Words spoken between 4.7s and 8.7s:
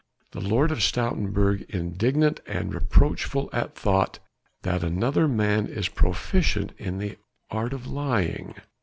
another man is proficient in the art of lying."